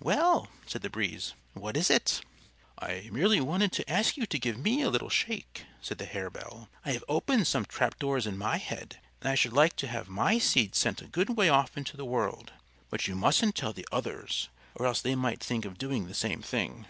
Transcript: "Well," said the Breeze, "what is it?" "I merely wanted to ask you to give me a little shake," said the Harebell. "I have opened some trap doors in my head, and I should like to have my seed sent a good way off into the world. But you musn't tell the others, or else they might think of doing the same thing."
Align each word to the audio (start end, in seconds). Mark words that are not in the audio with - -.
"Well," 0.00 0.48
said 0.66 0.82
the 0.82 0.90
Breeze, 0.90 1.34
"what 1.54 1.76
is 1.76 1.90
it?" 1.90 2.20
"I 2.76 3.08
merely 3.12 3.40
wanted 3.40 3.70
to 3.74 3.88
ask 3.88 4.16
you 4.16 4.26
to 4.26 4.36
give 4.36 4.58
me 4.58 4.82
a 4.82 4.90
little 4.90 5.08
shake," 5.08 5.64
said 5.80 5.98
the 5.98 6.06
Harebell. 6.06 6.68
"I 6.84 6.90
have 6.90 7.04
opened 7.08 7.46
some 7.46 7.64
trap 7.64 7.96
doors 8.00 8.26
in 8.26 8.36
my 8.36 8.56
head, 8.56 8.98
and 9.20 9.30
I 9.30 9.36
should 9.36 9.52
like 9.52 9.76
to 9.76 9.86
have 9.86 10.08
my 10.08 10.38
seed 10.38 10.74
sent 10.74 11.02
a 11.02 11.06
good 11.06 11.36
way 11.36 11.48
off 11.48 11.76
into 11.76 11.96
the 11.96 12.04
world. 12.04 12.52
But 12.90 13.06
you 13.06 13.14
musn't 13.14 13.54
tell 13.54 13.72
the 13.72 13.86
others, 13.92 14.48
or 14.74 14.86
else 14.86 15.00
they 15.00 15.14
might 15.14 15.38
think 15.38 15.64
of 15.64 15.78
doing 15.78 16.08
the 16.08 16.14
same 16.14 16.42
thing." 16.42 16.86